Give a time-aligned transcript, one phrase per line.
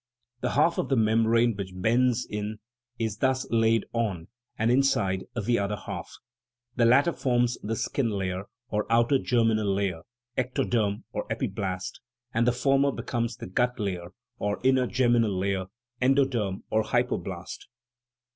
[0.39, 2.57] The half of the membrane which bends in
[2.97, 6.09] is thus laid on, and inside, the other half;
[6.75, 10.01] the latter forms the skin layer, or outer germinal layer
[10.35, 11.99] (ectoderm or epiblast),
[12.33, 14.07] and the former becomes the gut layer,
[14.39, 15.65] or inner germinal layer
[16.01, 17.67] (endoderm or hypoblast).